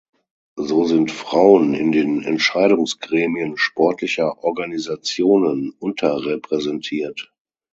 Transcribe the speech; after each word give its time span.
So 0.57 0.85
sind 0.87 1.11
Frauen 1.11 1.75
in 1.75 1.91
den 1.91 2.23
Entscheidungsgremien 2.23 3.55
sportlicher 3.55 4.43
Organisationen 4.43 5.75
unterrepräsentiert. 5.77 7.31